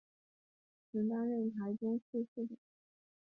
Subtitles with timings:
[0.91, 2.57] 曾担任台中市市长。